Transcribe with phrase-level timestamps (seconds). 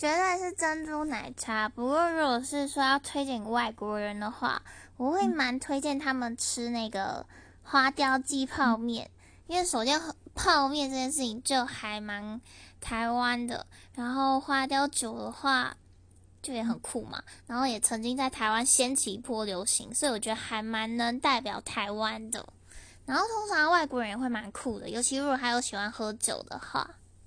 [0.00, 1.68] 绝对是珍珠奶茶。
[1.68, 4.62] 不过如果是说要推荐外国人的话，
[4.96, 7.26] 我会蛮推荐他们吃那个
[7.62, 9.10] 花雕鸡泡面，
[9.46, 10.00] 因为首先
[10.34, 12.40] 泡面这件事情就还蛮
[12.80, 15.76] 台湾的，然后花雕酒的话
[16.40, 22.46] 就也很酷嘛，然后也曾经在台湾掀起一波流行，所以我觉得还蛮能代表台湾的。
[23.04, 26.90] 然后通常外国人也会蛮酷的，尤其如果还有喜欢喝酒的话。